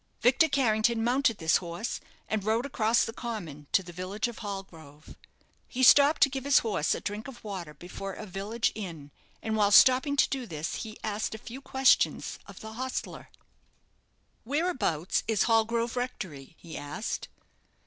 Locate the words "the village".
3.83-4.27